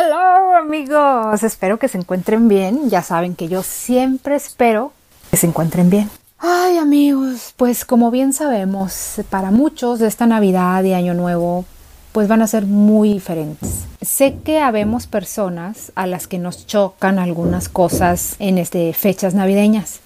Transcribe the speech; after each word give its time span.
Hola 0.00 0.58
amigos, 0.60 1.42
espero 1.42 1.80
que 1.80 1.88
se 1.88 1.98
encuentren 1.98 2.46
bien. 2.46 2.88
Ya 2.88 3.02
saben 3.02 3.34
que 3.34 3.48
yo 3.48 3.64
siempre 3.64 4.36
espero 4.36 4.92
que 5.28 5.36
se 5.36 5.48
encuentren 5.48 5.90
bien. 5.90 6.08
Ay 6.38 6.76
amigos, 6.76 7.52
pues 7.56 7.84
como 7.84 8.12
bien 8.12 8.32
sabemos, 8.32 9.16
para 9.28 9.50
muchos 9.50 10.00
esta 10.00 10.26
Navidad 10.26 10.84
y 10.84 10.92
Año 10.92 11.14
Nuevo, 11.14 11.64
pues 12.12 12.28
van 12.28 12.42
a 12.42 12.46
ser 12.46 12.64
muy 12.64 13.14
diferentes. 13.14 13.86
Sé 14.00 14.36
que 14.44 14.60
habemos 14.60 15.08
personas 15.08 15.90
a 15.96 16.06
las 16.06 16.28
que 16.28 16.38
nos 16.38 16.64
chocan 16.68 17.18
algunas 17.18 17.68
cosas 17.68 18.36
en 18.38 18.58
este 18.58 18.92
fechas 18.92 19.34
navideñas. 19.34 19.98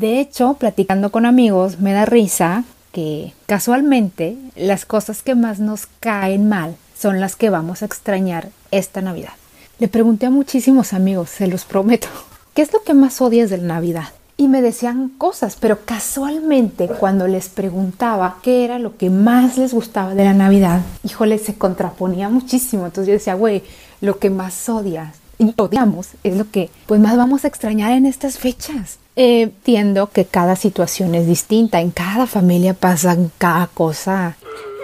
De 0.00 0.18
hecho, 0.18 0.54
platicando 0.54 1.12
con 1.12 1.26
amigos, 1.26 1.78
me 1.78 1.92
da 1.92 2.06
risa 2.06 2.64
que 2.90 3.34
casualmente 3.44 4.38
las 4.56 4.86
cosas 4.86 5.22
que 5.22 5.34
más 5.34 5.60
nos 5.60 5.88
caen 6.00 6.48
mal 6.48 6.74
son 6.98 7.20
las 7.20 7.36
que 7.36 7.50
vamos 7.50 7.82
a 7.82 7.84
extrañar 7.84 8.48
esta 8.70 9.02
Navidad. 9.02 9.34
Le 9.78 9.88
pregunté 9.88 10.24
a 10.24 10.30
muchísimos 10.30 10.94
amigos, 10.94 11.28
se 11.28 11.48
los 11.48 11.66
prometo, 11.66 12.08
¿qué 12.54 12.62
es 12.62 12.72
lo 12.72 12.82
que 12.82 12.94
más 12.94 13.20
odias 13.20 13.50
de 13.50 13.58
la 13.58 13.74
Navidad? 13.74 14.08
Y 14.38 14.48
me 14.48 14.62
decían 14.62 15.10
cosas, 15.18 15.58
pero 15.60 15.84
casualmente 15.84 16.88
cuando 16.88 17.28
les 17.28 17.50
preguntaba 17.50 18.38
qué 18.42 18.64
era 18.64 18.78
lo 18.78 18.96
que 18.96 19.10
más 19.10 19.58
les 19.58 19.74
gustaba 19.74 20.14
de 20.14 20.24
la 20.24 20.32
Navidad, 20.32 20.80
híjole, 21.04 21.36
se 21.36 21.56
contraponía 21.56 22.30
muchísimo. 22.30 22.86
Entonces 22.86 23.08
yo 23.08 23.12
decía, 23.12 23.34
güey, 23.34 23.64
lo 24.00 24.18
que 24.18 24.30
más 24.30 24.66
odias 24.70 25.18
y 25.36 25.52
odiamos 25.58 26.08
es 26.24 26.38
lo 26.38 26.50
que 26.50 26.70
pues 26.86 27.02
más 27.02 27.18
vamos 27.18 27.44
a 27.44 27.48
extrañar 27.48 27.92
en 27.92 28.06
estas 28.06 28.38
fechas. 28.38 28.99
Eh, 29.16 29.42
entiendo 29.42 30.10
que 30.10 30.24
cada 30.24 30.56
situación 30.56 31.14
es 31.14 31.26
distinta, 31.26 31.80
en 31.80 31.90
cada 31.90 32.26
familia 32.26 32.74
pasan 32.74 33.32
cada 33.38 33.66
cosa 33.66 34.36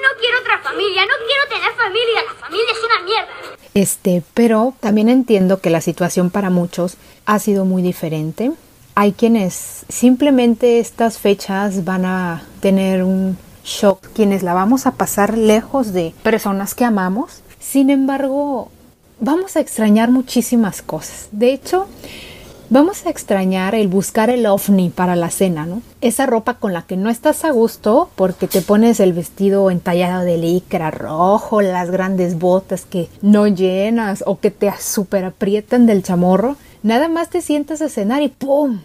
no 0.06 0.20
quiero 0.20 0.38
otra 0.40 0.58
familia, 0.62 1.02
no 1.02 1.14
quiero 1.26 1.44
tener 1.48 1.72
familia, 1.74 2.22
la 2.26 2.46
familia 2.46 2.72
es 2.72 2.84
una 2.84 3.04
mierda. 3.04 3.58
Este, 3.74 4.22
pero 4.34 4.74
también 4.80 5.08
entiendo 5.08 5.60
que 5.60 5.70
la 5.70 5.80
situación 5.80 6.30
para 6.30 6.50
muchos 6.50 6.96
ha 7.24 7.38
sido 7.38 7.64
muy 7.64 7.82
diferente. 7.82 8.52
Hay 8.94 9.12
quienes 9.12 9.84
simplemente 9.88 10.78
estas 10.78 11.18
fechas 11.18 11.84
van 11.84 12.04
a 12.04 12.42
tener 12.60 13.02
un 13.02 13.36
shock, 13.64 14.06
quienes 14.14 14.42
la 14.42 14.54
vamos 14.54 14.86
a 14.86 14.92
pasar 14.92 15.36
lejos 15.36 15.92
de 15.92 16.14
personas 16.22 16.74
que 16.74 16.84
amamos. 16.84 17.42
Sin 17.58 17.90
embargo, 17.90 18.70
vamos 19.18 19.56
a 19.56 19.60
extrañar 19.60 20.10
muchísimas 20.10 20.82
cosas. 20.82 21.28
De 21.32 21.52
hecho, 21.52 21.88
Vamos 22.68 23.06
a 23.06 23.10
extrañar 23.10 23.76
el 23.76 23.86
buscar 23.86 24.28
el 24.28 24.44
ovni 24.44 24.90
para 24.90 25.14
la 25.14 25.30
cena, 25.30 25.66
¿no? 25.66 25.82
Esa 26.00 26.26
ropa 26.26 26.54
con 26.54 26.72
la 26.72 26.82
que 26.82 26.96
no 26.96 27.10
estás 27.10 27.44
a 27.44 27.50
gusto 27.52 28.10
porque 28.16 28.48
te 28.48 28.60
pones 28.60 28.98
el 28.98 29.12
vestido 29.12 29.70
entallado 29.70 30.24
de 30.24 30.36
licra 30.36 30.90
rojo, 30.90 31.62
las 31.62 31.92
grandes 31.92 32.40
botas 32.40 32.84
que 32.84 33.08
no 33.22 33.46
llenas 33.46 34.24
o 34.26 34.40
que 34.40 34.50
te 34.50 34.72
super 34.80 35.24
aprietan 35.24 35.86
del 35.86 36.02
chamorro. 36.02 36.56
Nada 36.82 37.08
más 37.08 37.30
te 37.30 37.40
sientas 37.40 37.82
a 37.82 37.88
cenar 37.88 38.22
y 38.22 38.28
¡pum! 38.28 38.80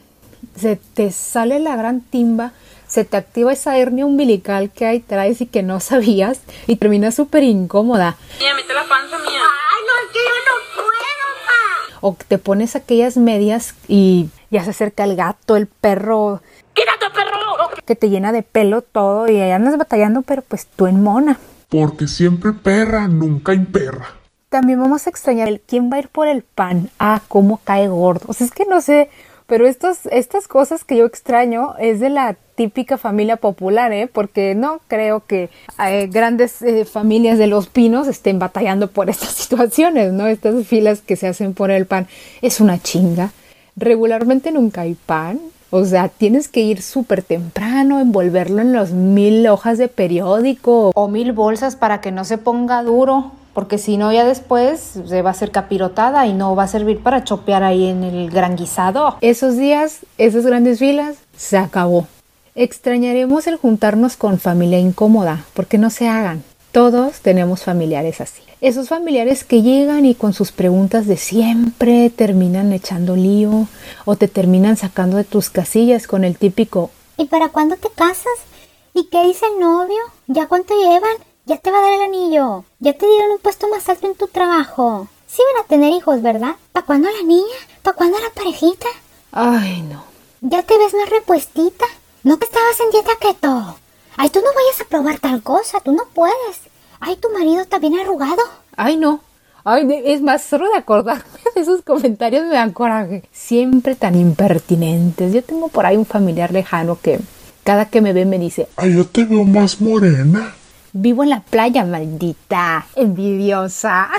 Se 0.55 0.75
te 0.75 1.11
sale 1.11 1.59
la 1.59 1.75
gran 1.75 2.01
timba, 2.01 2.51
se 2.87 3.03
te 3.03 3.17
activa 3.17 3.51
esa 3.51 3.77
hernia 3.79 4.05
umbilical 4.05 4.69
que 4.69 4.85
ahí 4.85 4.99
traes 4.99 5.41
y 5.41 5.47
que 5.47 5.63
no 5.63 5.79
sabías 5.79 6.41
y 6.67 6.75
terminas 6.75 7.15
súper 7.15 7.41
incómoda. 7.41 8.15
Mía, 8.39 8.53
mete 8.53 8.75
la 8.75 8.83
panza 8.87 9.17
mía. 9.17 9.41
Ay, 9.41 9.81
no, 9.87 9.93
es 10.05 10.13
que 10.13 10.19
yo 10.19 10.37
no 10.45 10.53
puedo, 10.75 11.25
pa. 11.47 11.90
O 12.01 12.15
te 12.27 12.37
pones 12.37 12.75
aquellas 12.75 13.15
medias 13.17 13.75
y 13.87 14.29
ya 14.49 14.63
se 14.63 14.71
acerca 14.71 15.03
el 15.05 15.15
gato, 15.15 15.55
el 15.55 15.67
perro, 15.67 16.41
¡Quítate, 16.73 17.13
perro! 17.13 17.41
que 17.85 17.95
te 17.95 18.09
llena 18.09 18.31
de 18.31 18.43
pelo 18.43 18.81
todo 18.81 19.27
y 19.29 19.39
ahí 19.39 19.51
andas 19.51 19.77
batallando, 19.77 20.21
pero 20.21 20.41
pues 20.41 20.67
tú 20.67 20.87
en 20.87 21.01
mona. 21.01 21.39
Porque 21.69 22.07
siempre 22.07 22.53
perra, 22.53 23.07
nunca 23.07 23.53
imperra. 23.53 24.07
También 24.49 24.79
vamos 24.81 25.07
a 25.07 25.09
extrañar 25.09 25.47
el 25.47 25.61
quién 25.61 25.89
va 25.89 25.95
a 25.95 25.99
ir 25.99 26.09
por 26.09 26.27
el 26.27 26.43
pan. 26.43 26.89
Ah, 26.99 27.21
cómo 27.27 27.61
cae 27.63 27.87
gordo. 27.87 28.25
O 28.27 28.33
sea, 28.33 28.45
es 28.45 28.51
que 28.51 28.65
no 28.65 28.81
sé, 28.81 29.09
pero 29.47 29.65
estos, 29.65 30.05
estas 30.07 30.47
cosas 30.47 30.83
que 30.83 30.97
yo 30.97 31.05
extraño 31.05 31.75
es 31.79 31.99
de 31.99 32.09
la 32.09 32.35
típica 32.61 32.99
familia 32.99 33.37
popular, 33.37 33.91
¿eh? 33.91 34.07
Porque 34.11 34.53
no 34.53 34.81
creo 34.87 35.25
que 35.25 35.49
eh, 35.83 36.07
grandes 36.11 36.61
eh, 36.61 36.85
familias 36.85 37.39
de 37.39 37.47
los 37.47 37.65
pinos 37.65 38.07
estén 38.07 38.37
batallando 38.37 38.87
por 38.87 39.09
estas 39.15 39.29
situaciones, 39.29 40.13
¿no? 40.13 40.27
Estas 40.27 40.67
filas 40.67 41.01
que 41.01 41.15
se 41.15 41.27
hacen 41.27 41.55
por 41.55 41.71
el 41.71 41.87
pan 41.87 42.07
es 42.43 42.61
una 42.61 42.77
chinga. 42.77 43.31
Regularmente 43.75 44.51
nunca 44.51 44.81
hay 44.81 44.93
pan. 44.93 45.39
O 45.71 45.85
sea, 45.85 46.09
tienes 46.09 46.49
que 46.49 46.59
ir 46.59 46.83
súper 46.83 47.23
temprano, 47.23 47.99
envolverlo 47.99 48.61
en 48.61 48.73
los 48.73 48.91
mil 48.91 49.47
hojas 49.47 49.79
de 49.79 49.87
periódico 49.87 50.91
o 50.93 51.07
mil 51.07 51.31
bolsas 51.31 51.75
para 51.75 51.99
que 51.99 52.11
no 52.11 52.25
se 52.25 52.37
ponga 52.37 52.83
duro, 52.83 53.31
porque 53.53 53.79
si 53.79 53.97
no 53.97 54.11
ya 54.11 54.23
después 54.25 54.99
se 55.07 55.21
va 55.23 55.29
a 55.29 55.31
hacer 55.31 55.49
capirotada 55.49 56.27
y 56.27 56.33
no 56.33 56.55
va 56.55 56.63
a 56.63 56.67
servir 56.67 56.99
para 56.99 57.23
chopear 57.23 57.63
ahí 57.63 57.87
en 57.87 58.03
el 58.03 58.29
gran 58.29 58.57
guisado. 58.57 59.15
Esos 59.21 59.57
días, 59.57 59.99
esas 60.17 60.45
grandes 60.45 60.77
filas, 60.77 61.15
se 61.37 61.57
acabó. 61.57 62.05
Extrañaremos 62.55 63.47
el 63.47 63.55
juntarnos 63.55 64.17
con 64.17 64.37
familia 64.37 64.77
incómoda, 64.77 65.45
porque 65.53 65.77
no 65.77 65.89
se 65.89 66.09
hagan. 66.09 66.43
Todos 66.73 67.21
tenemos 67.21 67.63
familiares 67.63 68.19
así. 68.19 68.41
Esos 68.59 68.89
familiares 68.89 69.43
que 69.43 69.61
llegan 69.61 70.05
y 70.05 70.15
con 70.15 70.33
sus 70.33 70.51
preguntas 70.51 71.07
de 71.07 71.17
siempre 71.17 72.09
terminan 72.09 72.73
echando 72.73 73.15
lío 73.15 73.67
o 74.05 74.15
te 74.15 74.27
terminan 74.27 74.77
sacando 74.77 75.17
de 75.17 75.23
tus 75.23 75.49
casillas 75.49 76.07
con 76.07 76.23
el 76.23 76.37
típico 76.37 76.91
¿Y 77.17 77.25
para 77.25 77.49
cuándo 77.49 77.75
te 77.77 77.89
casas? 77.89 78.33
¿Y 78.93 79.05
qué 79.05 79.23
dice 79.23 79.45
el 79.53 79.59
novio? 79.59 79.99
¿Ya 80.27 80.47
cuánto 80.47 80.73
llevan? 80.75 81.15
Ya 81.45 81.57
te 81.57 81.71
va 81.71 81.79
a 81.79 81.81
dar 81.81 81.93
el 81.93 82.01
anillo. 82.01 82.65
Ya 82.79 82.93
te 82.93 83.07
dieron 83.07 83.31
un 83.31 83.39
puesto 83.39 83.67
más 83.69 83.87
alto 83.89 84.07
en 84.07 84.15
tu 84.15 84.27
trabajo. 84.27 85.07
Sí 85.27 85.41
van 85.53 85.63
a 85.63 85.67
tener 85.67 85.93
hijos, 85.93 86.21
¿verdad? 86.21 86.55
¿Para 86.71 86.85
cuándo 86.85 87.09
la 87.09 87.23
niña? 87.23 87.55
¿Para 87.81 87.95
cuándo 87.95 88.19
la 88.19 88.29
parejita? 88.29 88.87
Ay 89.31 89.81
no. 89.83 90.03
¿Ya 90.41 90.63
te 90.63 90.77
ves 90.77 90.93
más 90.93 91.09
repuestita? 91.09 91.85
¿No 92.23 92.37
que 92.37 92.45
estabas 92.45 92.79
en 92.79 92.91
dieta 92.91 93.13
keto? 93.19 93.75
Ay, 94.15 94.29
tú 94.29 94.39
no 94.41 94.53
vayas 94.53 94.79
a 94.79 94.85
probar 94.85 95.19
tal 95.19 95.41
cosa, 95.41 95.79
tú 95.79 95.91
no 95.91 96.03
puedes. 96.13 96.59
Ay, 96.99 97.15
tu 97.15 97.29
marido 97.31 97.61
está 97.61 97.79
bien 97.79 97.97
arrugado. 97.97 98.43
Ay 98.77 98.95
no. 98.95 99.21
Ay, 99.63 99.87
es 100.05 100.21
más, 100.21 100.43
solo 100.43 100.69
de 100.69 100.77
acordarme 100.77 101.23
de 101.55 101.61
esos 101.61 101.81
comentarios 101.81 102.45
me 102.45 102.53
dan 102.53 102.73
coraje. 102.73 103.23
Siempre 103.31 103.95
tan 103.95 104.13
impertinentes. 104.13 105.33
Yo 105.33 105.43
tengo 105.43 105.69
por 105.69 105.87
ahí 105.87 105.97
un 105.97 106.05
familiar 106.05 106.51
lejano 106.51 106.99
que 107.01 107.19
cada 107.63 107.85
que 107.85 108.01
me 108.01 108.13
ve 108.13 108.25
me 108.25 108.37
dice, 108.37 108.67
Ay, 108.75 108.95
yo 108.95 109.07
te 109.07 109.25
veo 109.25 109.43
más 109.43 109.81
morena. 109.81 110.53
Vivo 110.93 111.23
en 111.23 111.29
la 111.29 111.39
playa, 111.39 111.85
maldita, 111.85 112.85
envidiosa. 112.95 114.09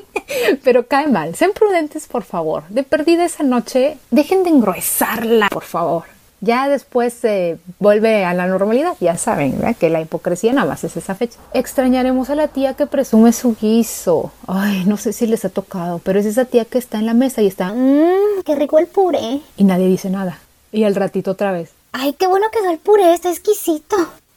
Pero 0.62 0.86
cae 0.86 1.08
mal. 1.08 1.34
Sean 1.36 1.52
prudentes, 1.52 2.06
por 2.06 2.24
favor. 2.24 2.64
De 2.68 2.82
perdida 2.82 3.24
esa 3.24 3.44
noche, 3.44 3.96
dejen 4.10 4.42
de 4.42 4.50
engruesarla, 4.50 5.48
por 5.48 5.64
favor. 5.64 6.15
Ya 6.40 6.68
después 6.68 7.14
se 7.14 7.58
vuelve 7.78 8.24
a 8.24 8.34
la 8.34 8.46
normalidad. 8.46 8.94
Ya 9.00 9.16
saben 9.16 9.58
¿verdad? 9.58 9.76
que 9.76 9.90
la 9.90 10.00
hipocresía 10.00 10.52
nada 10.52 10.68
más 10.68 10.84
es 10.84 10.96
esa 10.96 11.14
fecha. 11.14 11.38
Extrañaremos 11.54 12.30
a 12.30 12.34
la 12.34 12.48
tía 12.48 12.74
que 12.74 12.86
presume 12.86 13.32
su 13.32 13.56
guiso. 13.60 14.32
Ay, 14.46 14.84
no 14.86 14.96
sé 14.96 15.12
si 15.12 15.26
les 15.26 15.44
ha 15.44 15.48
tocado, 15.48 15.98
pero 16.04 16.20
es 16.20 16.26
esa 16.26 16.44
tía 16.44 16.64
que 16.64 16.78
está 16.78 16.98
en 16.98 17.06
la 17.06 17.14
mesa 17.14 17.42
y 17.42 17.46
está 17.46 17.72
Mmm, 17.72 18.42
qué 18.44 18.54
rico 18.54 18.78
el 18.78 18.86
puré. 18.86 19.40
y 19.56 19.64
nadie 19.64 19.86
dice 19.88 20.10
nada. 20.10 20.38
Y 20.72 20.84
al 20.84 20.94
ratito 20.94 21.30
otra 21.30 21.52
vez. 21.52 21.70
Ay, 21.92 22.12
qué 22.12 22.26
bueno 22.26 22.46
quedó 22.52 22.70
el 22.70 22.78
puré, 22.78 23.14
está 23.14 23.30
exquisito. 23.30 23.96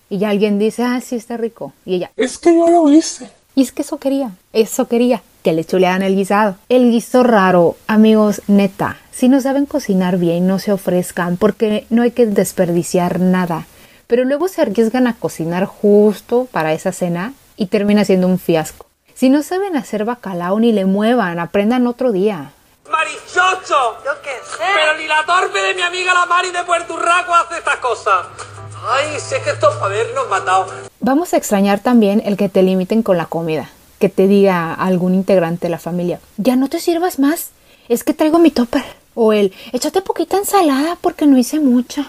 Y 0.10 0.18
ya 0.20 0.30
alguien 0.30 0.58
dice, 0.58 0.84
ah, 0.84 1.02
sí 1.02 1.16
está 1.18 1.38
rico. 1.38 1.74
Y 1.86 1.96
ella, 1.96 2.12
Es 2.16 2.38
que 2.38 2.56
yo 2.56 2.68
lo 2.70 2.90
hice. 2.92 3.30
Y 3.56 3.62
es 3.64 3.72
que 3.74 3.82
eso 3.82 3.98
quería, 3.98 4.32
eso 4.54 4.88
quería, 4.88 5.22
que 5.44 5.54
le 5.54 5.66
chulearan 5.66 6.02
el 6.02 6.16
guisado. 6.16 6.56
El 6.70 6.92
guiso 6.92 7.24
raro, 7.24 7.76
amigos, 7.88 8.42
neta, 8.48 8.98
si 9.12 9.30
no 9.30 9.42
saben 9.42 9.66
cocinar 9.66 10.18
bien, 10.18 10.48
no 10.48 10.60
se 10.60 10.72
ofrezcan, 10.72 11.38
porque 11.38 11.86
no 11.90 12.04
hay 12.04 12.12
que 12.12 12.26
desperdiciar 12.26 13.20
nada. 13.20 13.66
Pero 14.08 14.24
luego 14.24 14.48
se 14.48 14.62
arriesgan 14.62 15.08
a 15.08 15.16
cocinar 15.16 15.66
justo 15.66 16.48
para 16.52 16.74
esa 16.74 16.92
cena 16.92 17.34
y 17.58 17.68
termina 17.68 18.06
siendo 18.06 18.28
un 18.28 18.40
fiasco. 18.40 18.86
Si 19.14 19.30
no 19.30 19.44
saben 19.44 19.76
hacer 19.76 20.06
bacalao, 20.06 20.60
ni 20.60 20.72
le 20.72 20.86
muevan, 20.86 21.40
aprendan 21.40 21.88
otro 21.88 22.12
día. 22.12 22.52
¡Marichocho! 22.90 23.98
Yo 24.06 24.12
qué 24.24 24.32
sé. 24.44 24.64
Pero 24.76 24.98
ni 24.98 25.08
la 25.08 25.26
torpe 25.26 25.62
de 25.62 25.76
mi 25.76 25.82
amiga 25.82 26.14
la 26.14 26.26
Mari 26.26 26.52
de 26.52 26.64
Puerto 26.64 26.94
Urraco 26.94 27.36
hace 27.36 27.58
estas 27.58 27.78
cosas. 27.78 28.26
Ay, 28.88 29.20
si 29.20 29.36
es 29.36 29.44
que 29.44 29.50
esto 29.52 29.70
es 29.70 29.76
para 29.76 29.94
habernos 29.94 30.30
matado. 30.30 30.68
Vamos 31.02 31.34
a 31.34 31.38
extrañar 31.38 31.80
también 31.80 32.22
el 32.26 32.38
que 32.38 32.50
te 32.50 32.64
limiten 32.64 33.04
con 33.04 33.18
la 33.18 33.26
comida, 33.26 33.70
que 34.00 34.10
te 34.10 34.28
diga 34.28 34.74
algún 34.74 35.14
integrante 35.14 35.68
de 35.68 35.72
la 35.72 35.80
familia, 35.80 36.20
ya 36.38 36.56
no 36.56 36.70
te 36.70 36.80
sirvas 36.80 37.20
más, 37.20 37.50
es 37.90 38.04
que 38.04 38.14
traigo 38.14 38.40
mi 38.40 38.52
topper. 38.52 38.84
O 39.16 39.34
el, 39.34 39.54
échate 39.74 40.02
poquita 40.02 40.38
ensalada 40.38 40.98
porque 41.02 41.26
no 41.26 41.38
hice 41.38 41.60
mucha. 41.60 42.08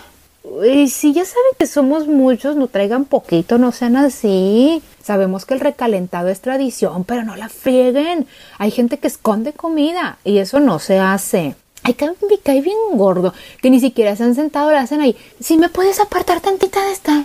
Y 0.64 0.88
si 0.88 1.12
ya 1.12 1.24
saben 1.24 1.52
que 1.58 1.66
somos 1.66 2.06
muchos, 2.06 2.56
no 2.56 2.68
traigan 2.68 3.04
poquito, 3.04 3.58
no 3.58 3.72
sean 3.72 3.96
así. 3.96 4.82
Sabemos 5.02 5.44
que 5.44 5.54
el 5.54 5.60
recalentado 5.60 6.28
es 6.28 6.40
tradición, 6.40 7.04
pero 7.04 7.24
no 7.24 7.36
la 7.36 7.48
frieguen. 7.48 8.26
Hay 8.58 8.70
gente 8.70 8.98
que 8.98 9.08
esconde 9.08 9.52
comida 9.52 10.18
y 10.24 10.38
eso 10.38 10.60
no 10.60 10.78
se 10.78 10.98
hace. 10.98 11.56
Hay 11.82 11.94
que 11.94 12.06
me 12.06 12.38
cae 12.42 12.60
bien 12.60 12.76
gordo, 12.92 13.32
que 13.62 13.70
ni 13.70 13.80
siquiera 13.80 14.14
se 14.14 14.24
han 14.24 14.34
sentado, 14.34 14.70
la 14.70 14.80
hacen 14.80 15.00
ahí. 15.00 15.16
Si 15.40 15.56
me 15.56 15.68
puedes 15.68 15.98
apartar 15.98 16.40
tantita 16.40 16.84
de 16.84 16.92
esta. 16.92 17.24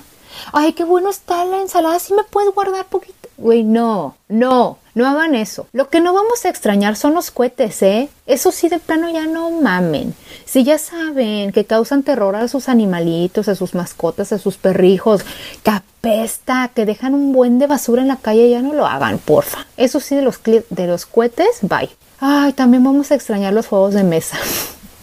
Ay, 0.54 0.74
qué 0.74 0.84
bueno 0.84 1.10
está 1.10 1.46
la 1.46 1.62
ensalada, 1.62 2.00
si 2.00 2.14
me 2.14 2.24
puedes 2.24 2.54
guardar 2.54 2.86
poquito. 2.86 3.30
Güey, 3.38 3.64
no, 3.64 4.16
no, 4.30 4.78
no 4.94 5.08
hagan 5.08 5.36
eso. 5.36 5.68
Lo 5.74 5.90
que 5.90 6.00
no 6.00 6.14
vamos 6.14 6.46
a 6.46 6.50
extrañar 6.50 6.96
son 6.96 7.14
los 7.14 7.32
cohetes, 7.32 7.82
¿eh? 7.82 8.08
Eso 8.28 8.52
sí, 8.52 8.70
de 8.70 8.80
plano 8.80 9.10
ya 9.10 9.26
no 9.26 9.52
mamen. 9.52 10.16
Si 10.46 10.64
ya 10.64 10.78
saben 10.78 11.52
que 11.52 11.66
causan 11.66 12.04
terror 12.04 12.36
a 12.38 12.48
sus 12.48 12.70
animalitos, 12.70 13.50
a 13.50 13.56
sus 13.56 13.76
mascotas, 13.76 14.32
a 14.32 14.40
sus 14.40 14.56
perrijos, 14.56 15.26
que 15.64 15.72
apesta, 15.72 16.72
que 16.74 16.86
dejan 16.86 17.14
un 17.14 17.34
buen 17.34 17.60
de 17.60 17.68
basura 17.68 18.02
en 18.02 18.08
la 18.08 18.18
calle, 18.18 18.50
ya 18.50 18.62
no 18.62 18.74
lo 18.74 18.86
hagan, 18.86 19.18
porfa. 19.18 19.66
Eso 19.76 20.00
sí, 20.00 20.16
de 20.16 20.22
los, 20.22 20.40
de 20.44 20.88
los 20.88 21.06
cohetes, 21.06 21.60
bye. 21.62 21.90
Ay, 22.22 22.54
también 22.54 22.84
vamos 22.84 23.12
a 23.12 23.16
extrañar 23.16 23.52
los 23.52 23.68
juegos 23.68 23.94
de 23.94 24.04
mesa. 24.04 24.38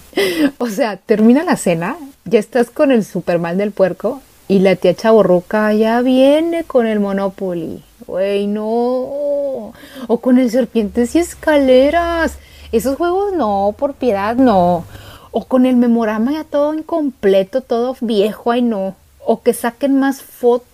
o 0.58 0.68
sea, 0.68 0.96
termina 0.96 1.44
la 1.44 1.58
cena, 1.58 1.98
ya 2.24 2.38
estás 2.38 2.70
con 2.70 2.92
el 2.92 3.04
Superman 3.04 3.58
del 3.58 3.72
puerco 3.72 4.22
y 4.52 4.58
la 4.58 4.76
tía 4.76 4.94
chaborruca 4.94 5.72
ya 5.72 6.02
viene 6.02 6.64
con 6.64 6.86
el 6.86 7.00
Monopoly. 7.00 7.82
Güey, 8.06 8.46
no. 8.46 9.72
O 10.08 10.18
con 10.20 10.38
el 10.38 10.50
serpientes 10.50 11.14
y 11.14 11.20
escaleras. 11.20 12.36
Esos 12.70 12.98
juegos 12.98 13.32
no, 13.32 13.74
por 13.78 13.94
piedad 13.94 14.36
no. 14.36 14.84
O 15.30 15.44
con 15.46 15.64
el 15.64 15.76
memorama 15.76 16.32
ya 16.32 16.44
todo 16.44 16.74
incompleto, 16.74 17.62
todo 17.62 17.96
viejo, 18.02 18.50
ay 18.50 18.60
no. 18.60 18.94
O 19.24 19.40
que 19.40 19.54
saquen 19.54 19.98
más 19.98 20.20
fotos. 20.20 20.68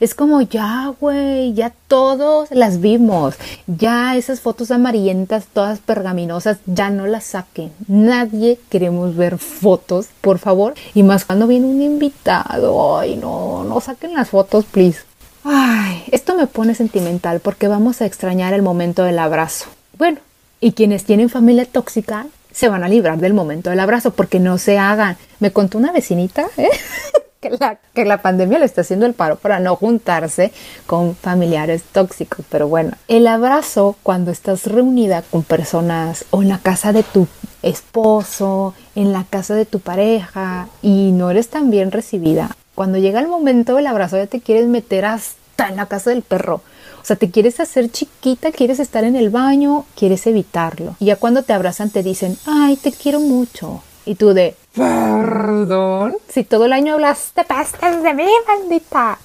Es 0.00 0.14
como 0.14 0.40
ya, 0.40 0.94
güey, 0.98 1.52
ya 1.52 1.72
todos 1.88 2.50
las 2.50 2.80
vimos. 2.80 3.34
Ya 3.66 4.16
esas 4.16 4.40
fotos 4.40 4.70
amarillentas, 4.70 5.46
todas 5.52 5.78
pergaminosas, 5.78 6.58
ya 6.66 6.90
no 6.90 7.06
las 7.06 7.24
saquen. 7.24 7.70
Nadie 7.86 8.58
queremos 8.70 9.16
ver 9.16 9.38
fotos, 9.38 10.06
por 10.20 10.38
favor. 10.38 10.74
Y 10.94 11.02
más 11.02 11.24
cuando 11.26 11.46
viene 11.46 11.66
un 11.66 11.82
invitado. 11.82 12.98
Ay, 12.98 13.16
no, 13.16 13.64
no 13.64 13.80
saquen 13.80 14.14
las 14.14 14.30
fotos, 14.30 14.64
please. 14.64 15.00
Ay, 15.44 16.04
esto 16.10 16.34
me 16.34 16.46
pone 16.46 16.74
sentimental 16.74 17.40
porque 17.40 17.68
vamos 17.68 18.00
a 18.00 18.06
extrañar 18.06 18.54
el 18.54 18.62
momento 18.62 19.04
del 19.04 19.18
abrazo. 19.18 19.66
Bueno, 19.98 20.18
y 20.60 20.72
quienes 20.72 21.04
tienen 21.04 21.28
familia 21.28 21.66
tóxica 21.66 22.26
se 22.52 22.68
van 22.68 22.84
a 22.84 22.88
librar 22.88 23.18
del 23.18 23.34
momento 23.34 23.70
del 23.70 23.80
abrazo 23.80 24.12
porque 24.12 24.40
no 24.40 24.58
se 24.58 24.78
hagan. 24.78 25.16
Me 25.38 25.52
contó 25.52 25.78
una 25.78 25.92
vecinita 25.92 26.46
¿eh? 26.56 26.68
que, 27.40 27.50
la, 27.50 27.78
que 27.94 28.04
la 28.04 28.22
pandemia 28.22 28.58
le 28.58 28.66
está 28.66 28.82
haciendo 28.82 29.06
el 29.06 29.14
paro 29.14 29.36
para 29.36 29.60
no 29.60 29.74
juntarse 29.76 30.52
con 30.86 31.16
familiares 31.16 31.82
tóxicos. 31.82 32.44
Pero 32.50 32.68
bueno, 32.68 32.92
el 33.08 33.26
abrazo 33.26 33.96
cuando 34.02 34.30
estás 34.30 34.66
reunida 34.66 35.22
con 35.22 35.42
personas 35.42 36.24
o 36.30 36.42
en 36.42 36.48
la 36.48 36.58
casa 36.58 36.92
de 36.92 37.02
tu 37.02 37.26
esposo, 37.62 38.74
en 38.94 39.12
la 39.12 39.24
casa 39.24 39.54
de 39.54 39.66
tu 39.66 39.80
pareja 39.80 40.68
y 40.82 41.12
no 41.12 41.30
eres 41.30 41.48
tan 41.48 41.70
bien 41.70 41.90
recibida, 41.90 42.56
cuando 42.74 42.98
llega 42.98 43.20
el 43.20 43.28
momento 43.28 43.76
del 43.76 43.86
abrazo 43.86 44.16
ya 44.16 44.26
te 44.26 44.40
quieres 44.40 44.66
meter 44.66 45.04
hasta 45.04 45.68
en 45.68 45.76
la 45.76 45.86
casa 45.86 46.10
del 46.10 46.22
perro. 46.22 46.62
O 47.02 47.04
sea, 47.04 47.16
te 47.16 47.30
quieres 47.30 47.60
hacer 47.60 47.90
chiquita, 47.90 48.52
quieres 48.52 48.78
estar 48.78 49.04
en 49.04 49.16
el 49.16 49.30
baño, 49.30 49.86
quieres 49.96 50.26
evitarlo. 50.26 50.96
Y 50.98 51.06
ya 51.06 51.16
cuando 51.16 51.42
te 51.42 51.54
abrazan 51.54 51.88
te 51.90 52.02
dicen, 52.02 52.36
ay, 52.46 52.76
te 52.76 52.92
quiero 52.92 53.20
mucho. 53.20 53.82
Y 54.04 54.16
tú 54.16 54.34
de, 54.34 54.54
perdón. 54.74 56.16
Si 56.28 56.44
todo 56.44 56.66
el 56.66 56.72
año 56.72 56.94
hablaste 56.94 57.44
pastas 57.44 58.02
de 58.02 58.14
mí, 58.14 58.26
maldita. 58.46 59.18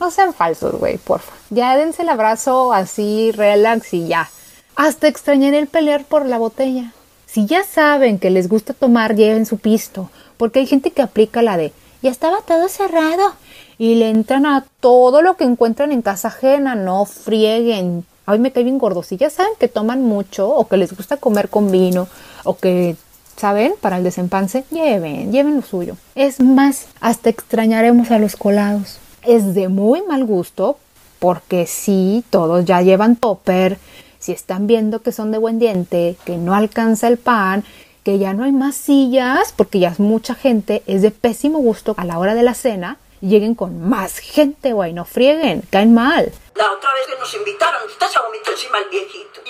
No 0.00 0.10
sean 0.10 0.34
falsos, 0.34 0.74
güey, 0.78 0.98
porfa. 0.98 1.32
Ya 1.50 1.76
dense 1.76 2.02
el 2.02 2.08
abrazo 2.08 2.72
así, 2.72 3.30
relax 3.32 3.94
y 3.94 4.08
ya. 4.08 4.28
Hasta 4.74 5.06
extrañar 5.06 5.54
el 5.54 5.68
pelear 5.68 6.04
por 6.04 6.26
la 6.26 6.38
botella. 6.38 6.92
Si 7.26 7.46
ya 7.46 7.62
saben 7.62 8.18
que 8.18 8.30
les 8.30 8.48
gusta 8.48 8.74
tomar, 8.74 9.14
lleven 9.14 9.46
su 9.46 9.58
pisto. 9.58 10.10
Porque 10.36 10.58
hay 10.58 10.66
gente 10.66 10.90
que 10.90 11.02
aplica 11.02 11.40
la 11.40 11.56
de, 11.56 11.72
ya 12.02 12.10
estaba 12.10 12.40
todo 12.42 12.68
cerrado. 12.68 13.34
Y 13.78 13.94
le 13.94 14.10
entran 14.10 14.44
a 14.44 14.64
todo 14.80 15.22
lo 15.22 15.36
que 15.36 15.44
encuentran 15.44 15.92
en 15.92 16.02
casa 16.02 16.28
ajena, 16.28 16.74
no 16.74 17.04
frieguen. 17.04 18.04
Ay, 18.26 18.38
me 18.38 18.52
cae 18.52 18.64
bien 18.64 18.78
gordo. 18.78 19.02
Si 19.02 19.16
ya 19.16 19.30
saben 19.30 19.52
que 19.58 19.68
toman 19.68 20.02
mucho 20.02 20.48
o 20.48 20.68
que 20.68 20.76
les 20.76 20.96
gusta 20.96 21.16
comer 21.16 21.48
con 21.48 21.70
vino 21.70 22.08
o 22.44 22.56
que, 22.56 22.96
¿saben? 23.36 23.74
Para 23.80 23.98
el 23.98 24.04
desempance, 24.04 24.64
lleven, 24.70 25.32
lleven 25.32 25.56
lo 25.56 25.62
suyo. 25.62 25.96
Es 26.14 26.40
más, 26.40 26.86
hasta 27.00 27.30
extrañaremos 27.30 28.10
a 28.10 28.18
los 28.18 28.36
colados. 28.36 28.98
Es 29.22 29.54
de 29.54 29.68
muy 29.68 30.02
mal 30.02 30.24
gusto 30.24 30.78
porque 31.18 31.66
sí, 31.66 32.24
todos 32.30 32.64
ya 32.64 32.82
llevan 32.82 33.16
topper. 33.16 33.78
Si 34.18 34.32
están 34.32 34.66
viendo 34.66 35.02
que 35.02 35.12
son 35.12 35.32
de 35.32 35.38
buen 35.38 35.58
diente, 35.58 36.16
que 36.24 36.36
no 36.36 36.54
alcanza 36.54 37.08
el 37.08 37.18
pan, 37.18 37.64
que 38.04 38.18
ya 38.18 38.32
no 38.34 38.44
hay 38.44 38.52
más 38.52 38.74
sillas 38.76 39.52
porque 39.56 39.78
ya 39.78 39.88
es 39.88 40.00
mucha 40.00 40.34
gente, 40.34 40.82
es 40.86 41.02
de 41.02 41.10
pésimo 41.10 41.58
gusto 41.58 41.94
a 41.96 42.04
la 42.04 42.18
hora 42.18 42.34
de 42.34 42.42
la 42.42 42.54
cena, 42.54 42.98
lleguen 43.20 43.54
con 43.54 43.88
más 43.88 44.18
gente, 44.18 44.72
güey, 44.72 44.92
no 44.92 45.04
frieguen, 45.04 45.62
caen 45.70 45.94
mal. 45.94 46.32
La 46.54 46.72
otra 46.72 46.90
vez 46.92 47.06
que 47.06 47.18
nos 47.18 47.34
invitaron, 47.34 47.80
se 47.88 48.18
vomitó 48.18 48.50
encima 48.50 48.78
el 48.78 48.90
viejito. 48.90 49.41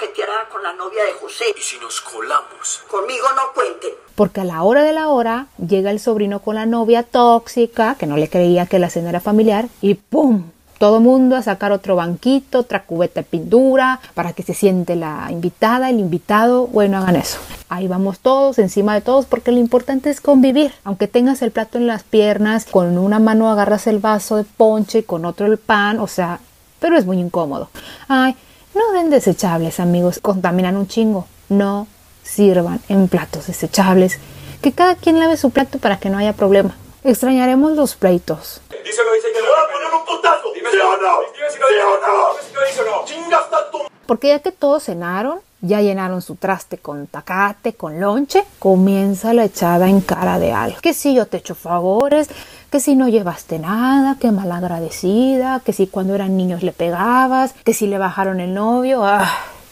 Y 0.00 0.04
este 0.04 0.22
otro 0.22 0.38
puso 0.38 0.44
a 0.44 0.46
coquetear 0.46 0.48
con 0.50 0.62
la 0.62 0.72
novia 0.74 1.04
de 1.04 1.12
José. 1.12 1.44
¿Y 1.56 1.60
si 1.60 1.78
nos 1.78 2.00
colamos? 2.00 2.82
Conmigo 2.90 3.26
no 3.34 3.52
cuenten. 3.54 3.90
Porque 4.14 4.40
a 4.40 4.44
la 4.44 4.62
hora 4.62 4.82
de 4.82 4.92
la 4.92 5.08
hora 5.08 5.46
llega 5.58 5.90
el 5.90 6.00
sobrino 6.00 6.40
con 6.40 6.54
la 6.54 6.66
novia 6.66 7.02
tóxica, 7.02 7.96
que 7.96 8.06
no 8.06 8.16
le 8.16 8.28
creía 8.28 8.66
que 8.66 8.78
la 8.78 8.90
cena 8.90 9.10
era 9.10 9.20
familiar, 9.20 9.68
y 9.80 9.94
¡pum! 9.94 10.50
todo 10.78 11.00
mundo 11.00 11.34
a 11.34 11.42
sacar 11.42 11.72
otro 11.72 11.96
banquito, 11.96 12.60
otra 12.60 12.84
cubeta 12.84 13.20
de 13.20 13.24
pintura, 13.24 14.00
para 14.14 14.32
que 14.32 14.44
se 14.44 14.54
siente 14.54 14.94
la 14.94 15.26
invitada, 15.30 15.90
el 15.90 15.98
invitado. 15.98 16.68
Bueno, 16.68 16.98
hagan 16.98 17.16
eso. 17.16 17.38
Ahí 17.68 17.88
vamos 17.88 18.20
todos, 18.20 18.60
encima 18.60 18.94
de 18.94 19.00
todos, 19.00 19.26
porque 19.26 19.50
lo 19.50 19.58
importante 19.58 20.08
es 20.10 20.20
convivir. 20.20 20.72
Aunque 20.84 21.08
tengas 21.08 21.42
el 21.42 21.50
plato 21.50 21.78
en 21.78 21.88
las 21.88 22.04
piernas, 22.04 22.64
con 22.64 22.96
una 22.96 23.18
mano 23.18 23.50
agarras 23.50 23.88
el 23.88 23.98
vaso 23.98 24.36
de 24.36 24.44
ponche, 24.44 25.02
con 25.04 25.24
otro 25.24 25.46
el 25.46 25.58
pan, 25.58 25.98
o 25.98 26.06
sea, 26.06 26.38
pero 26.78 26.96
es 26.96 27.04
muy 27.04 27.18
incómodo. 27.18 27.70
Ay, 28.06 28.36
no 28.78 28.92
den 28.92 29.10
desechables, 29.10 29.80
amigos, 29.80 30.20
contaminan 30.20 30.76
un 30.76 30.86
chingo. 30.86 31.26
No 31.48 31.86
sirvan 32.22 32.80
en 32.88 33.08
platos 33.08 33.46
desechables. 33.48 34.18
Que 34.62 34.72
cada 34.72 34.94
quien 34.94 35.18
lave 35.18 35.36
su 35.36 35.50
plato 35.50 35.78
para 35.78 35.98
que 35.98 36.10
no 36.10 36.18
haya 36.18 36.32
problema. 36.32 36.74
Extrañaremos 37.04 37.72
los 37.72 37.94
pleitos. 37.94 38.60
Díselo, 38.84 39.12
dice 39.12 39.28
que 39.28 39.34
¡Te 39.34 39.40
voy 39.40 39.50
a 39.50 39.72
poner 39.72 39.88
un 40.00 40.04
putazo! 40.06 40.52
Dime 40.54 40.70
¿Sí 40.70 40.76
si 40.76 40.82
o 40.82 40.96
lo- 40.96 41.02
no? 41.02 41.18
dime 41.34 41.48
si 41.48 41.54
¿Sí 41.54 41.60
lo 41.60 41.68
dice. 41.68 41.82
o 41.82 42.00
no? 42.00 42.34
Dime 42.34 42.42
si 42.48 42.54
lo 42.54 42.66
dice 42.66 42.80
o 42.80 42.84
no. 42.84 43.04
¡Chingas 43.04 43.52
a 43.52 43.70
tu 43.70 43.78
Porque 44.06 44.28
ya 44.28 44.38
que 44.40 44.52
todos 44.52 44.84
cenaron, 44.84 45.40
ya 45.60 45.80
llenaron 45.80 46.22
su 46.22 46.36
traste 46.36 46.78
con 46.78 47.06
tacate, 47.06 47.74
con 47.74 48.00
lonche, 48.00 48.44
comienza 48.58 49.32
la 49.32 49.44
echada 49.44 49.88
en 49.88 50.00
cara 50.00 50.38
de 50.38 50.52
algo. 50.52 50.78
Que 50.80 50.94
si 50.94 51.14
yo 51.14 51.26
te 51.26 51.36
echo 51.38 51.54
favores, 51.54 52.28
que 52.70 52.80
si 52.80 52.94
no 52.96 53.08
llevaste 53.08 53.58
nada, 53.58 54.16
que 54.20 54.30
mal 54.30 54.50
agradecida, 54.52 55.60
que 55.64 55.72
si 55.72 55.86
cuando 55.86 56.14
eran 56.14 56.36
niños 56.36 56.62
le 56.62 56.72
pegabas, 56.72 57.52
que 57.64 57.74
si 57.74 57.86
le 57.86 57.98
bajaron 57.98 58.40
el 58.40 58.54
novio, 58.54 59.04
¡ah! 59.04 59.28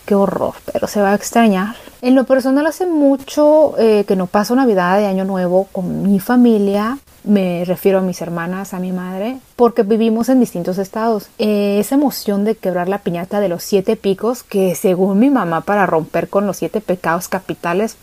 Qué 0.07 0.15
horror, 0.15 0.55
pero 0.73 0.87
se 0.87 1.03
va 1.03 1.11
a 1.11 1.15
extrañar. 1.17 1.75
En 2.01 2.15
lo 2.15 2.25
personal 2.25 2.65
hace 2.67 2.87
mucho 2.87 3.77
eh, 3.77 4.05
que 4.07 4.15
no 4.15 4.29
paso 4.29 4.55
Navidad 4.55 4.99
de 4.99 5.07
Año 5.07 5.25
Nuevo 5.25 5.67
con 5.73 6.05
mi 6.05 6.21
familia. 6.21 6.99
Me 7.25 7.65
refiero 7.65 7.99
a 7.99 8.03
mis 8.03 8.23
hermanas, 8.23 8.73
a 8.73 8.79
mi 8.79 8.93
madre, 8.93 9.39
porque 9.57 9.83
vivimos 9.83 10.29
en 10.29 10.39
distintos 10.39 10.79
estados. 10.79 11.29
Eh, 11.39 11.79
esa 11.81 11.97
emoción 11.97 12.45
de 12.45 12.55
quebrar 12.55 12.89
la 12.89 12.99
piñata 12.99 13.41
de 13.41 13.49
los 13.49 13.65
siete 13.65 13.97
picos, 13.97 14.45
que 14.45 14.77
según 14.77 15.19
mi 15.19 15.29
mamá 15.29 15.63
para 15.63 15.87
romper 15.87 16.29
con 16.29 16.47
los 16.47 16.59
siete 16.59 16.81
pecados 16.81 17.27
capitales, 17.27 17.97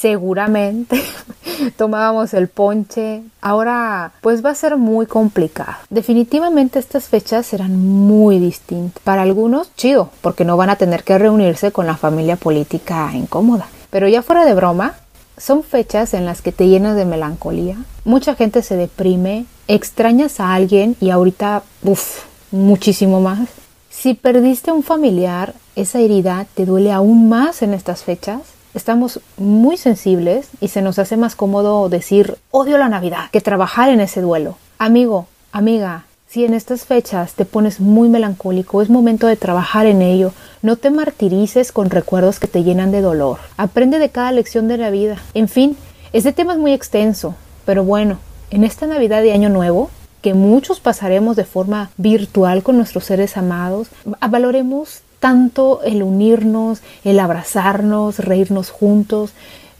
seguramente 0.00 1.00
tomábamos 1.76 2.34
el 2.34 2.48
ponche. 2.48 3.22
Ahora, 3.40 4.12
pues 4.20 4.44
va 4.44 4.50
a 4.50 4.54
ser 4.54 4.76
muy 4.76 5.06
complicado. 5.06 5.76
Definitivamente 5.90 6.78
estas 6.78 7.08
fechas 7.08 7.46
serán 7.46 7.76
muy 7.76 8.38
distintas. 8.38 9.02
Para 9.02 9.22
algunos, 9.22 9.74
chido, 9.74 10.10
porque 10.20 10.44
no 10.44 10.56
van 10.56 10.70
a 10.70 10.76
tener 10.76 11.04
que 11.04 11.18
reunirse 11.18 11.72
con 11.72 11.86
la 11.86 11.96
familia 11.96 12.36
política 12.36 13.10
incómoda. 13.14 13.68
Pero 13.90 14.08
ya 14.08 14.22
fuera 14.22 14.44
de 14.44 14.54
broma, 14.54 14.94
son 15.38 15.62
fechas 15.62 16.14
en 16.14 16.24
las 16.24 16.42
que 16.42 16.52
te 16.52 16.68
llenas 16.68 16.96
de 16.96 17.04
melancolía. 17.04 17.76
Mucha 18.04 18.34
gente 18.34 18.62
se 18.62 18.76
deprime, 18.76 19.46
extrañas 19.68 20.40
a 20.40 20.54
alguien 20.54 20.96
y 21.00 21.10
ahorita, 21.10 21.62
uff, 21.82 22.24
muchísimo 22.50 23.20
más. 23.20 23.48
Si 23.90 24.14
perdiste 24.14 24.70
a 24.70 24.74
un 24.74 24.82
familiar, 24.82 25.54
esa 25.74 26.00
herida 26.00 26.46
te 26.54 26.66
duele 26.66 26.92
aún 26.92 27.28
más 27.28 27.62
en 27.62 27.72
estas 27.74 28.02
fechas. 28.02 28.55
Estamos 28.76 29.20
muy 29.38 29.78
sensibles 29.78 30.48
y 30.60 30.68
se 30.68 30.82
nos 30.82 30.98
hace 30.98 31.16
más 31.16 31.34
cómodo 31.34 31.88
decir 31.88 32.36
odio 32.50 32.76
la 32.76 32.90
Navidad 32.90 33.30
que 33.32 33.40
trabajar 33.40 33.88
en 33.88 34.00
ese 34.00 34.20
duelo. 34.20 34.58
Amigo, 34.76 35.28
amiga, 35.50 36.04
si 36.28 36.44
en 36.44 36.52
estas 36.52 36.84
fechas 36.84 37.32
te 37.32 37.46
pones 37.46 37.80
muy 37.80 38.10
melancólico, 38.10 38.82
es 38.82 38.90
momento 38.90 39.28
de 39.28 39.36
trabajar 39.36 39.86
en 39.86 40.02
ello. 40.02 40.34
No 40.60 40.76
te 40.76 40.90
martirices 40.90 41.72
con 41.72 41.88
recuerdos 41.88 42.38
que 42.38 42.48
te 42.48 42.64
llenan 42.64 42.90
de 42.90 43.00
dolor. 43.00 43.38
Aprende 43.56 43.98
de 43.98 44.10
cada 44.10 44.30
lección 44.30 44.68
de 44.68 44.76
la 44.76 44.90
vida. 44.90 45.16
En 45.32 45.48
fin, 45.48 45.74
este 46.12 46.34
tema 46.34 46.52
es 46.52 46.58
muy 46.58 46.74
extenso, 46.74 47.34
pero 47.64 47.82
bueno, 47.82 48.18
en 48.50 48.62
esta 48.62 48.86
Navidad 48.86 49.22
de 49.22 49.32
Año 49.32 49.48
Nuevo, 49.48 49.88
que 50.20 50.34
muchos 50.34 50.80
pasaremos 50.80 51.34
de 51.34 51.44
forma 51.44 51.88
virtual 51.96 52.62
con 52.62 52.76
nuestros 52.76 53.04
seres 53.04 53.38
amados, 53.38 53.88
valoremos 54.28 55.00
tanto 55.18 55.82
el 55.82 56.02
unirnos, 56.02 56.80
el 57.04 57.18
abrazarnos, 57.20 58.18
reírnos 58.18 58.70
juntos, 58.70 59.32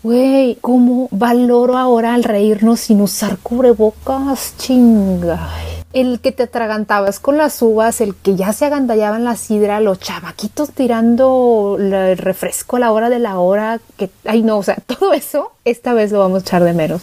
Güey, 0.06 0.56
¿cómo 0.60 1.08
valoro 1.10 1.76
ahora 1.76 2.14
al 2.14 2.22
reírnos 2.22 2.78
sin 2.78 3.00
usar 3.00 3.38
cubrebocas? 3.38 4.54
Chinga. 4.56 5.48
El 5.92 6.20
que 6.20 6.30
te 6.30 6.44
atragantabas 6.44 7.18
con 7.18 7.36
las 7.36 7.60
uvas, 7.60 8.00
el 8.00 8.14
que 8.14 8.36
ya 8.36 8.52
se 8.52 8.66
agandallaban 8.66 9.24
la 9.24 9.34
sidra, 9.34 9.80
los 9.80 9.98
chavaquitos 9.98 10.70
tirando 10.70 11.76
el 11.80 12.18
refresco 12.18 12.76
a 12.76 12.78
la 12.78 12.92
hora 12.92 13.10
de 13.10 13.18
la 13.18 13.40
hora, 13.40 13.80
que, 13.96 14.08
ay 14.26 14.42
no, 14.44 14.58
o 14.58 14.62
sea, 14.62 14.76
todo 14.86 15.12
eso, 15.12 15.50
esta 15.64 15.92
vez 15.92 16.12
lo 16.12 16.20
vamos 16.20 16.36
a 16.36 16.46
echar 16.46 16.62
de 16.62 16.72
menos. 16.72 17.02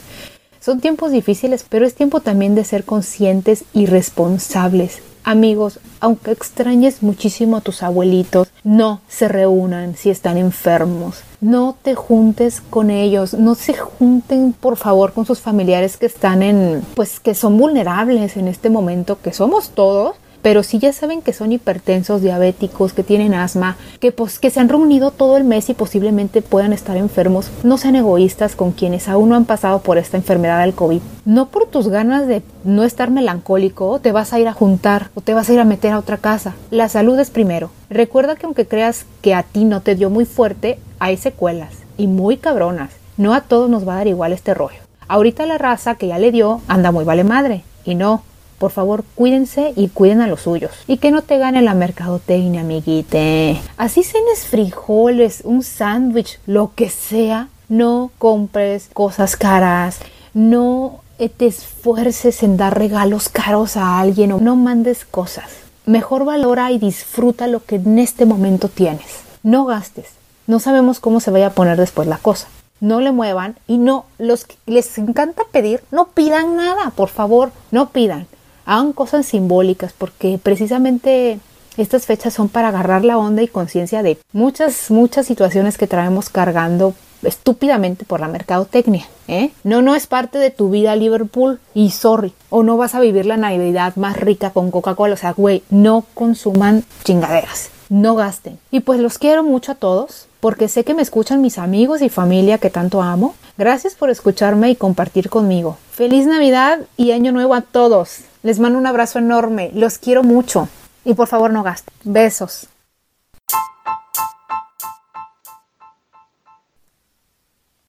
Son 0.62 0.80
tiempos 0.80 1.12
difíciles, 1.12 1.66
pero 1.68 1.86
es 1.86 1.96
tiempo 1.96 2.22
también 2.22 2.56
de 2.56 2.64
ser 2.64 2.86
conscientes 2.86 3.66
y 3.74 3.86
responsables. 3.86 5.02
Amigos, 5.26 5.80
aunque 6.02 6.32
extrañes 6.32 7.02
muchísimo 7.02 7.56
a 7.56 7.62
tus 7.62 7.82
abuelitos, 7.82 8.50
no 8.64 9.00
se 9.08 9.30
reúnan 9.30 9.96
si 9.96 10.10
están 10.10 10.38
enfermos. 10.38 11.22
No 11.40 11.78
te 11.82 11.96
juntes 11.96 12.62
con 12.62 12.90
ellos, 12.90 13.34
no 13.34 13.56
se 13.56 13.74
junten 13.74 14.52
por 14.52 14.76
favor 14.76 15.14
con 15.14 15.26
sus 15.26 15.40
familiares 15.40 15.96
que 15.96 16.08
están 16.08 16.44
en, 16.44 16.86
pues 16.96 17.22
que 17.22 17.36
son 17.36 17.58
vulnerables 17.58 18.36
en 18.36 18.50
este 18.50 18.70
momento, 18.70 19.18
que 19.22 19.32
somos 19.32 19.70
todos, 19.70 20.16
pero 20.44 20.62
si 20.62 20.78
ya 20.78 20.94
saben 20.94 21.24
que 21.24 21.34
son 21.34 21.52
hipertensos, 21.52 22.22
diabéticos, 22.22 22.94
que 22.94 23.02
tienen 23.02 23.34
asma, 23.34 23.78
que, 24.00 24.12
pues, 24.12 24.38
que 24.38 24.52
se 24.52 24.60
han 24.60 24.70
reunido 24.70 25.10
todo 25.10 25.38
el 25.38 25.46
mes 25.46 25.70
y 25.70 25.74
posiblemente 25.74 26.44
puedan 26.44 26.74
estar 26.74 26.98
enfermos, 26.98 27.50
no 27.64 27.78
sean 27.80 27.96
egoístas 27.96 28.56
con 28.56 28.74
quienes 28.74 29.08
aún 29.08 29.30
no 29.30 29.36
han 29.36 29.46
pasado 29.46 29.80
por 29.80 29.98
esta 29.98 30.18
enfermedad 30.18 30.60
del 30.60 30.76
COVID. 30.76 31.00
No 31.26 31.48
por 31.48 31.68
tus 31.68 31.88
ganas 31.88 32.28
de 32.28 32.44
no 32.66 32.84
estar 32.84 33.10
melancólico 33.10 34.00
te 34.00 34.12
vas 34.12 34.34
a 34.34 34.40
ir 34.40 34.50
a 34.50 34.54
juntar 34.54 35.10
o 35.16 35.22
te 35.22 35.34
vas 35.34 35.50
a 35.50 35.54
ir 35.54 35.62
a 35.62 35.66
meter 35.66 35.94
a 35.94 36.00
otra 36.00 36.18
casa. 36.18 36.56
La 36.70 36.90
salud 36.90 37.18
es 37.18 37.32
primero. 37.32 37.72
Recuerda 37.90 38.36
que 38.36 38.46
aunque 38.46 38.68
creas 38.68 39.06
que 39.22 39.34
a 39.34 39.44
ti 39.44 39.64
no 39.64 39.82
te 39.82 39.96
dio 39.96 40.10
muy 40.10 40.26
fuerte, 40.26 40.78
hay 41.00 41.16
secuelas 41.16 41.72
y 41.98 42.08
muy 42.08 42.36
cabronas. 42.36 42.92
No 43.16 43.34
a 43.34 43.42
todos 43.42 43.70
nos 43.70 43.88
va 43.88 43.94
a 43.94 43.98
dar 43.98 44.08
igual 44.08 44.34
este 44.34 44.54
rollo. 44.54 44.80
Ahorita 45.08 45.46
la 45.46 45.58
raza 45.58 45.96
que 45.96 46.08
ya 46.08 46.20
le 46.20 46.32
dio 46.32 46.60
anda 46.68 46.92
muy 46.92 47.06
vale 47.06 47.24
madre. 47.24 47.64
Y 47.86 47.96
no, 47.96 48.24
por 48.58 48.72
favor, 48.72 49.04
cuídense 49.16 49.74
y 49.76 49.90
cuiden 49.90 50.22
a 50.22 50.28
los 50.28 50.42
suyos. 50.42 50.72
Y 50.88 50.98
que 50.98 51.12
no 51.12 51.22
te 51.22 51.38
gane 51.38 51.62
la 51.62 51.74
mercadotecnia, 51.74 52.62
amiguite. 52.62 53.62
Así 53.78 54.04
cenes 54.04 54.46
frijoles, 54.46 55.42
un 55.44 55.64
sándwich, 55.64 56.40
lo 56.46 56.72
que 56.76 56.90
sea. 56.90 57.50
No 57.70 58.12
compres 58.18 58.90
cosas 58.94 59.36
caras. 59.36 60.00
No 60.34 61.02
te 61.18 61.46
esfuerces 61.46 62.44
en 62.44 62.58
dar 62.58 62.78
regalos 62.78 63.30
caros 63.30 63.78
a 63.78 64.00
alguien 64.00 64.32
o 64.32 64.40
no 64.40 64.56
mandes 64.56 65.06
cosas. 65.06 65.50
Mejor 65.86 66.26
valora 66.26 66.72
y 66.72 66.80
disfruta 66.80 67.48
lo 67.48 67.64
que 67.64 67.76
en 67.76 68.00
este 68.00 68.26
momento 68.26 68.68
tienes. 68.70 69.22
No 69.42 69.66
gastes. 69.66 70.08
No 70.48 70.60
sabemos 70.60 71.00
cómo 71.00 71.20
se 71.20 71.32
vaya 71.32 71.48
a 71.48 71.54
poner 71.54 71.78
después 71.78 72.08
la 72.08 72.18
cosa 72.18 72.48
no 72.84 73.00
le 73.00 73.14
muevan 73.14 73.56
y 73.66 73.78
no, 73.78 74.06
los 74.18 74.44
que 74.44 74.58
les 74.66 74.98
encanta 74.98 75.44
pedir, 75.52 75.82
no 75.90 76.10
pidan 76.10 76.58
nada, 76.58 76.92
por 76.92 77.08
favor, 77.08 77.54
no 77.72 77.90
pidan 77.90 78.28
hagan 78.66 78.94
cosas 78.94 79.26
simbólicas 79.26 79.94
porque 79.98 80.40
precisamente 80.42 81.40
estas 81.78 82.06
fechas 82.06 82.34
son 82.34 82.50
para 82.50 82.70
agarrar 82.70 83.04
la 83.04 83.18
onda 83.18 83.42
y 83.42 83.48
conciencia 83.48 84.04
de 84.04 84.20
muchas, 84.32 84.92
muchas 84.92 85.26
situaciones 85.26 85.78
que 85.78 85.88
traemos 85.88 86.30
cargando 86.30 86.94
estúpidamente 87.24 88.06
por 88.06 88.20
la 88.20 88.28
mercadotecnia. 88.28 89.06
¿eh? 89.28 89.52
No, 89.64 89.82
no 89.82 89.96
es 89.96 90.08
parte 90.08 90.38
de 90.38 90.52
tu 90.52 90.70
vida 90.70 90.96
Liverpool 90.96 91.60
y 91.74 91.92
sorry. 91.92 92.34
O 92.50 92.64
no 92.64 92.78
vas 92.78 92.96
a 92.96 93.00
vivir 93.00 93.26
la 93.26 93.38
Navidad 93.38 93.96
más 93.96 94.18
rica 94.18 94.52
con 94.52 94.72
Coca-Cola. 94.72 95.14
O 95.14 95.18
sea, 95.18 95.32
güey, 95.32 95.64
no 95.70 96.06
consuman 96.14 96.84
chingaderas. 97.04 97.70
No 97.90 98.16
gasten. 98.16 98.60
Y 98.72 98.82
pues 98.82 99.00
los 99.00 99.18
quiero 99.18 99.44
mucho 99.44 99.74
a 99.74 99.76
todos 99.76 100.28
porque 100.40 100.68
sé 100.68 100.84
que 100.84 100.94
me 100.94 101.02
escuchan 101.02 101.42
mis 101.42 101.58
amigos 101.58 102.02
y 102.02 102.10
familia 102.10 102.58
que 102.58 102.70
tanto 102.70 103.02
amo. 103.02 103.36
Gracias 103.58 103.96
por 103.96 104.10
escucharme 104.10 104.70
y 104.70 104.76
compartir 104.76 105.30
conmigo. 105.30 105.78
Feliz 105.92 106.26
Navidad 106.26 106.80
y 106.98 107.12
Año 107.12 107.32
Nuevo 107.32 107.54
a 107.54 107.62
todos. 107.62 108.22
Les 108.44 108.60
mando 108.60 108.78
un 108.78 108.86
abrazo 108.86 109.20
enorme. 109.20 109.72
Los 109.74 109.98
quiero 109.98 110.22
mucho. 110.22 110.68
Y 111.06 111.14
por 111.14 111.28
favor 111.28 111.52
no 111.52 111.64
gasten. 111.64 111.94
Besos. 112.04 112.68